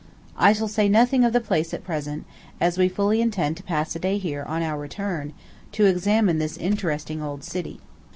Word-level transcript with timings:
I 0.35 0.51
shall 0.53 0.67
say 0.67 0.89
nothing 0.89 1.23
of 1.23 1.31
the 1.31 1.39
place, 1.39 1.75
at 1.75 1.83
present, 1.83 2.25
as 2.59 2.75
we 2.75 2.89
fully 2.89 3.21
intend 3.21 3.55
to 3.57 3.61
pass 3.63 3.95
a 3.95 3.99
day 3.99 4.17
here, 4.17 4.41
on 4.47 4.63
our 4.63 4.79
return, 4.79 5.31
to 5.73 5.85
examine 5.85 6.39
this 6.39 6.57
interesting 6.57 7.21
old 7.21 7.43
city. 7.43 7.79